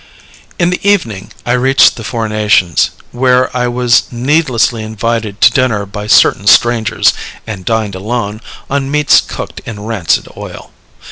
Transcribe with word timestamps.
In 0.57 0.71
the 0.71 0.79
evening 0.81 1.31
I 1.45 1.51
reached 1.51 1.95
the 1.95 2.03
Four 2.03 2.27
Nations, 2.27 2.89
where 3.11 3.55
I 3.55 3.67
was 3.67 4.05
needlessly 4.11 4.81
invited 4.81 5.39
to 5.41 5.51
dinner 5.51 5.85
by 5.85 6.07
certain 6.07 6.47
strangers, 6.47 7.13
and 7.45 7.65
dined 7.65 7.93
alone, 7.93 8.41
on 8.67 8.89
meats 8.89 9.21
cooked 9.21 9.61
in 9.63 9.79
rancid 9.81 10.27
oil. 10.35 10.71